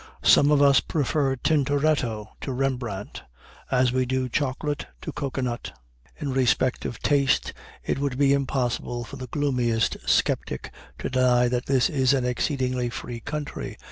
[0.23, 3.21] Some of us prefer Tintoretto to Rembrandt,
[3.69, 5.73] as we do chocolate to cocoanut.
[6.19, 11.67] In respect of taste it would be impossible for the gloomiest skeptic to deny that
[11.67, 13.77] this is an exceedingly free country.